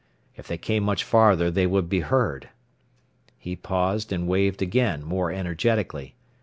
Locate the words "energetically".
5.31-6.15